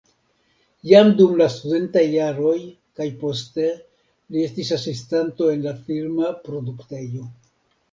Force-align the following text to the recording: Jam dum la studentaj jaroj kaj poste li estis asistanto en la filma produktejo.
Jam 0.91 1.11
dum 1.19 1.35
la 1.41 1.45
studentaj 1.55 2.03
jaroj 2.13 2.55
kaj 3.01 3.07
poste 3.21 3.67
li 3.75 4.47
estis 4.47 4.75
asistanto 4.81 5.53
en 5.59 5.65
la 5.71 5.77
filma 5.87 6.35
produktejo. 6.49 7.31